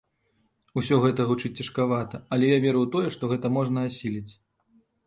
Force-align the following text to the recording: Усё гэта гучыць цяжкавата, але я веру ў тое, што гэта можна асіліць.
Усё 0.81 0.95
гэта 1.03 1.27
гучыць 1.31 1.53
цяжкавата, 1.65 2.23
але 2.33 2.45
я 2.55 2.59
веру 2.67 2.79
ў 2.89 2.95
тое, 2.97 3.07
што 3.19 3.23
гэта 3.35 3.47
можна 3.61 3.87
асіліць. 3.93 4.31